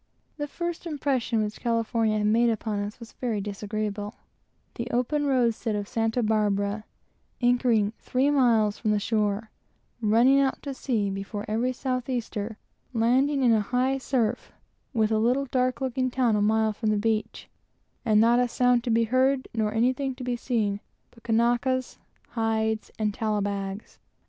The 0.37 0.47
first 0.47 0.87
impression 0.87 1.43
which 1.43 1.59
California 1.59 2.17
had 2.17 2.25
made 2.25 2.49
upon 2.49 2.79
us 2.79 2.99
was 2.99 3.11
very 3.11 3.39
disagreeable: 3.39 4.15
the 4.73 4.87
open 4.89 5.27
roadstead 5.27 5.75
of 5.75 5.87
Santa 5.87 6.23
Barbara; 6.23 6.85
anchoring 7.39 7.93
three 7.99 8.31
miles 8.31 8.79
from 8.79 8.89
the 8.89 8.99
shore; 8.99 9.51
running 10.01 10.39
out 10.39 10.59
to 10.63 10.73
sea 10.73 11.11
before 11.11 11.45
every 11.47 11.71
south 11.71 12.09
easter; 12.09 12.57
landing 12.93 13.43
in 13.43 13.51
a 13.53 13.61
high 13.61 13.99
surf; 13.99 14.51
with 14.91 15.11
a 15.11 15.19
little 15.19 15.45
dark 15.45 15.81
looking 15.81 16.09
town, 16.09 16.35
a 16.35 16.41
mile 16.41 16.73
from 16.73 16.89
the 16.89 16.97
beach; 16.97 17.47
and 18.03 18.19
not 18.19 18.39
a 18.39 18.47
sound 18.47 18.83
to 18.85 18.89
be 18.89 19.03
heard, 19.03 19.47
or 19.55 19.71
anything 19.71 20.15
to 20.15 20.23
be 20.23 20.35
seen, 20.35 20.79
but 21.11 21.27
Sandwich 21.27 21.41
Islanders, 21.61 21.97
hides, 22.29 22.91
and 22.97 23.13
tallow 23.13 23.41
bags. 23.41 23.99